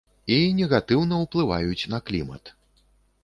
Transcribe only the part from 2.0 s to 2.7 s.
клімат.